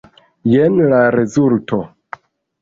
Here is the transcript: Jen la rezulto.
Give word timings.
Jen 0.51 0.79
la 0.93 1.01
rezulto. 1.17 1.79